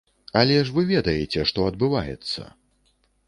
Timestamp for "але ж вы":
0.39-0.85